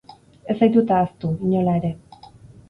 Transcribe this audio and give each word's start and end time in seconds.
Ez 0.53 0.55
zaitut 0.61 0.93
ahaztu, 0.95 1.31
inola 1.51 1.77
ere. 1.83 1.93